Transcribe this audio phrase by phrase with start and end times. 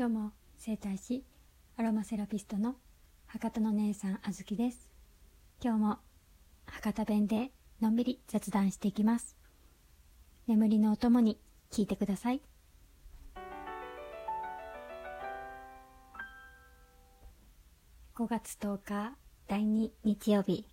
[0.00, 1.24] どうも整体師
[1.76, 2.76] アロマセラピストの
[3.26, 4.88] 博多の姉さんあずきです。
[5.62, 5.98] 今日も
[6.64, 7.50] 博多弁で
[7.82, 9.36] のんびり雑談していきます。
[10.46, 11.38] 眠りのお供に
[11.70, 12.40] 聞いてください。
[18.16, 19.12] 5月10日
[19.48, 20.64] 第2日曜日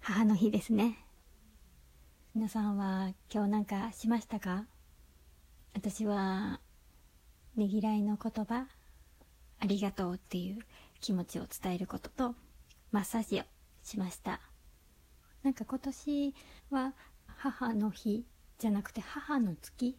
[0.00, 0.96] 母の日ですね。
[2.34, 4.64] 皆さんは今日なんかしましたか？
[5.74, 6.60] 私は
[7.56, 8.66] ねぎらいの言葉
[9.58, 10.58] ありがとうっていう
[11.00, 12.34] 気持ちを伝えることと
[12.92, 13.44] マッサージを
[13.82, 14.40] しました。
[15.42, 16.34] なんか今年
[16.70, 16.92] は
[17.26, 18.26] 母の日
[18.58, 19.96] じゃなくて母の月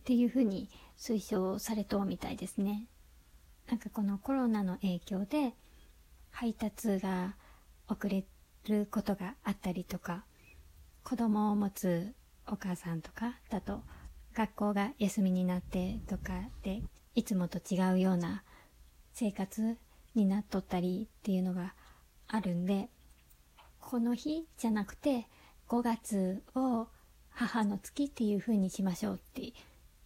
[0.00, 2.86] っていう風に推奨されとうみたいですね。
[3.68, 5.52] なんかこのコロナの影響で
[6.30, 7.36] 配達が
[7.86, 8.24] 遅れ
[8.66, 10.24] ることがあったりとか
[11.04, 12.14] 子供を持つ
[12.46, 13.82] お母さんとかだと
[14.38, 16.80] 学校が休みになってとかで
[17.16, 18.44] いつもと違うような
[19.12, 19.76] 生活
[20.14, 21.74] になっとったりっていうのが
[22.28, 22.88] あるんで
[23.80, 25.26] この日じゃなくて
[25.68, 26.86] 5月を
[27.30, 29.52] 母の月っていう風にしましょうって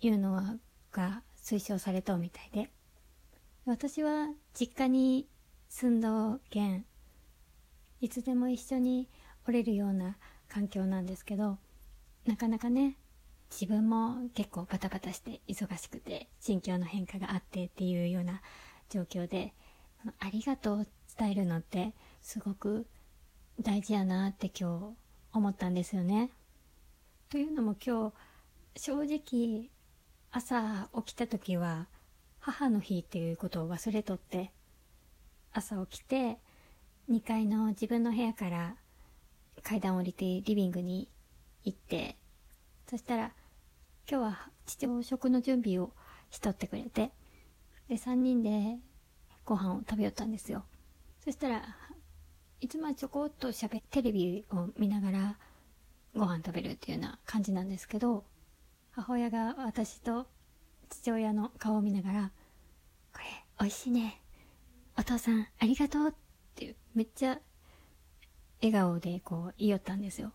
[0.00, 0.58] いうの
[0.92, 2.70] が推奨されたみたいで
[3.66, 5.28] 私は実家に
[5.68, 6.86] 住んどけん
[8.00, 9.10] いつでも一緒に
[9.46, 10.16] おれるような
[10.48, 11.58] 環境なんですけど
[12.26, 12.96] なかなかね
[13.52, 18.40] 自分も結構バタバタして忙しくて心境の変化があってっていうような
[18.88, 19.52] 状況で
[20.18, 20.86] ありがとうを
[21.18, 22.86] 伝えるのってすごく
[23.60, 26.30] 大事やなって今日思ったんですよね。
[27.28, 28.12] というのも今
[28.74, 29.70] 日正直
[30.30, 31.88] 朝起きた時は
[32.40, 34.50] 母の日っていうことを忘れとって
[35.52, 36.38] 朝起きて
[37.10, 38.76] 2階の自分の部屋から
[39.62, 41.08] 階段を降りてリビングに
[41.64, 42.16] 行って
[42.88, 43.32] そしたら
[44.08, 45.92] 今日は父朝食の準備を
[46.30, 47.12] しとってくれて、
[47.88, 48.78] で、3人で
[49.44, 50.64] ご飯を食べよったんですよ。
[51.24, 51.62] そしたら、
[52.60, 55.38] いつもはちょこっと喋テレビを見ながら
[56.14, 58.24] ご飯食べるっていうような感じなんですけど、
[58.92, 60.26] 母親が私と
[60.88, 62.32] 父親の顔を見ながら、
[63.12, 63.24] これ、
[63.60, 64.20] 美味しいね。
[64.98, 66.12] お父さん、ありがとうっ
[66.54, 67.40] てめっちゃ
[68.60, 70.32] 笑顔でこう言いよったんですよ。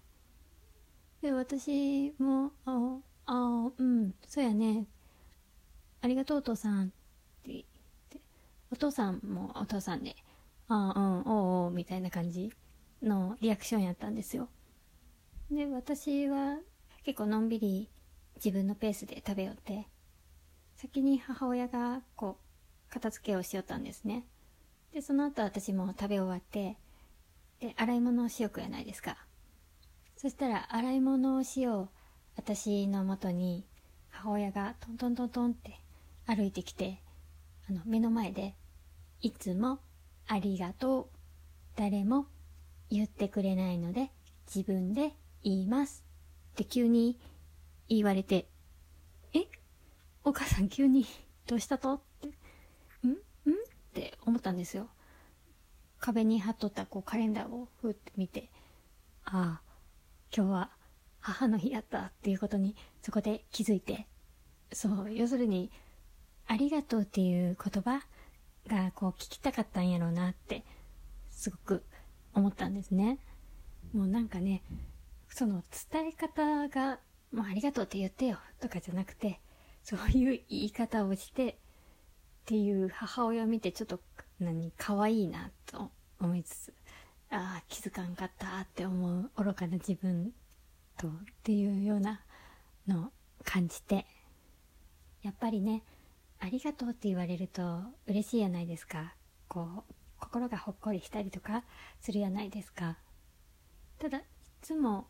[1.21, 4.87] で、私も、あああ、うん、そうやね。
[6.01, 6.85] ありがとう、お父さん。
[6.85, 6.93] って
[7.47, 7.63] 言っ
[8.09, 8.21] て、
[8.71, 10.15] お父さんもお父さんで、
[10.69, 12.53] ああ、うん、おうおう、みたいな感じ
[13.03, 14.47] のリアクションやったんですよ。
[15.51, 16.57] で、私は
[17.03, 17.89] 結構のんびり
[18.35, 19.87] 自分のペースで食べよって、
[20.75, 24.25] 先に母親がこう、片付けをしよったんですね。
[24.93, 26.77] で、その後私も食べ終わって、
[27.59, 29.17] で、洗い物をしよくやないですか。
[30.15, 31.96] そしたら、洗い物をしよう
[32.37, 33.65] 私のもとに
[34.09, 35.79] 母親がトントントントンって
[36.25, 37.01] 歩いてきて、
[37.69, 38.55] あの、目の前で、
[39.21, 39.79] いつも
[40.27, 41.07] ありがとう。
[41.75, 42.27] 誰も
[42.89, 44.09] 言ってくれないので
[44.47, 45.11] 自分で
[45.43, 46.03] 言います。
[46.53, 47.19] って急に
[47.87, 48.47] 言われて、
[49.33, 49.41] え？
[50.23, 51.05] お母さん急に
[51.45, 51.95] どうしたと？
[51.95, 52.27] って、
[53.07, 53.11] ん？
[53.11, 53.13] ん？
[53.13, 53.17] っ
[53.93, 54.87] て思ったんですよ。
[55.99, 58.49] 壁に貼っとったこうカレンダーをふって見て、
[59.25, 59.61] ああ、
[60.35, 60.69] 今日は
[61.27, 64.07] 母の日やったっていうことにそこで気づいて、
[64.71, 65.69] そう、要するに、
[66.47, 68.01] ありがとうっていう言葉
[68.67, 70.63] がこう聞きたかったんやろうなって、
[71.29, 71.83] すごく
[72.33, 73.19] 思ったんですね。
[73.93, 74.63] もうなんかね、
[75.27, 76.99] その伝え方が、
[77.33, 79.41] もうありがとうって言ってよとかじゃなくて、
[79.83, 81.55] そういう言い方をしてっ
[82.45, 83.99] ていう母親を見てちょっと
[84.39, 86.73] 何、可愛いなと思いつつ、
[87.31, 90.31] ああ、気づかんかったって思う愚かな自分
[90.97, 91.11] とっ
[91.43, 92.21] ていうような
[92.87, 93.11] のを
[93.43, 94.05] 感じて
[95.21, 95.83] やっぱりね
[96.39, 99.15] ありがとうって言われると嬉しいやないですか。
[99.47, 101.63] こう心がほっこりしたりとか
[102.01, 102.97] するやないですか。
[103.99, 104.23] ただい
[104.61, 105.07] つも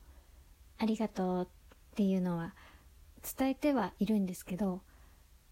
[0.77, 1.47] ありがとうっ
[1.95, 2.53] ていうのは
[3.37, 4.81] 伝えてはいるんですけど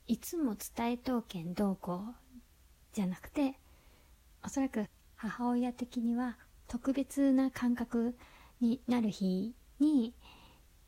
[0.08, 2.16] いつも伝えとうけんどうこう
[2.94, 3.56] じゃなくて
[4.44, 6.38] おそらく母親的には
[6.68, 8.16] 特別な感覚
[8.62, 10.14] になる日に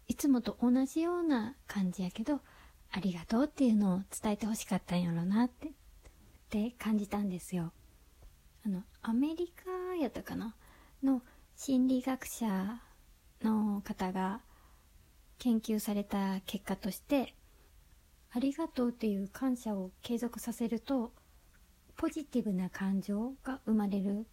[0.08, 2.40] いつもと同じような感じやけど
[2.92, 5.72] ありがとうっていうのを伝えてほしかったんやろなってっ
[6.50, 7.74] て感じたんですよ。
[8.66, 10.56] あのアメリカやったかな
[11.04, 11.22] の
[11.56, 12.82] 心理学者
[13.42, 14.42] の方が
[15.40, 17.36] 研究された結果として
[18.32, 21.12] ありがとうっていう感謝を継続させると
[21.98, 24.26] ポジティブな感情が生まれる。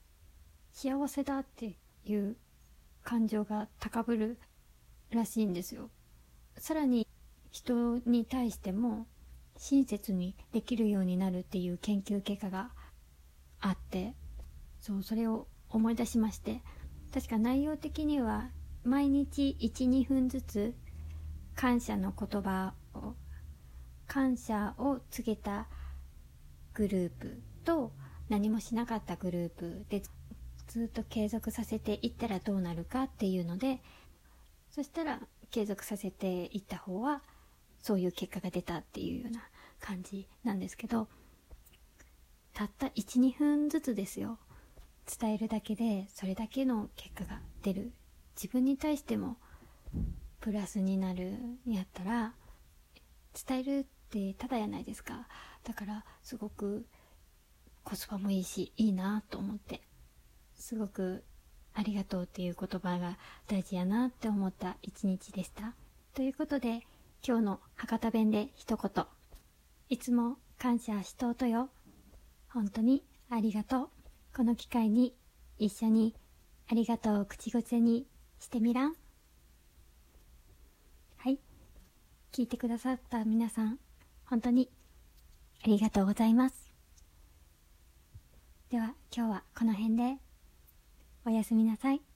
[0.72, 2.36] 幸せだっていう
[3.04, 4.38] 感情が高ぶる
[5.14, 5.90] らしいんですよ。
[6.58, 7.06] さらに
[7.50, 9.06] 人に対しても
[9.56, 12.70] 親切にできるようになるっていう研究結果が
[13.60, 14.14] あって
[14.80, 16.62] そうそれを思い出しまして
[17.12, 18.50] 確か内容的には
[18.84, 20.74] 毎日12分ずつ
[21.54, 23.14] 感謝の言葉を
[24.06, 25.68] 感謝を告げた
[26.74, 27.92] グループと
[28.28, 30.02] 何もしなかったグループで
[30.66, 33.80] ずっと継続させていったらどうなるかっていうので
[34.74, 35.20] そしたら
[35.52, 37.22] 継続させていった方は
[37.80, 39.40] そういう結果が出たっていうような
[39.78, 41.06] 感じなんですけど
[42.54, 44.38] たった12分ずつですよ。
[45.20, 47.92] 伝えるだけでそれだけの結果が出る。
[48.34, 49.36] 自分に対しても
[50.40, 51.36] プラスになる
[51.68, 52.34] やったら
[53.46, 55.28] 伝えるってただやないですか。
[55.62, 56.84] だからすごく
[57.84, 59.82] コスパもいいしいいなと思って。
[60.56, 61.24] すごく
[61.74, 63.18] ありがとうっていう言葉が
[63.48, 65.74] 大事やなって思った一日でした。
[66.14, 66.86] ということで
[67.26, 69.06] 今日の博多弁で一言。
[69.88, 71.68] いつも感謝しとうとよ。
[72.48, 73.88] 本当にありがとう。
[74.36, 75.14] この機会に
[75.58, 76.14] 一緒に
[76.70, 78.06] ありがとうを口癖に
[78.38, 78.94] してみらん。
[81.16, 81.38] はい。
[82.32, 83.78] 聞いてくださった皆さん
[84.24, 84.70] 本当に
[85.62, 86.72] ありがとうございます。
[88.70, 90.23] では今日はこの辺で。
[91.26, 92.13] おやすみなさい。